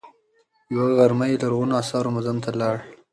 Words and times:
یوه 0.73 0.87
غرمه 0.97 1.25
یې 1.31 1.35
لرغونو 1.41 1.73
اثارو 1.81 2.13
موزیم 2.15 2.37
ته 2.43 2.49
لاړ. 2.61 2.75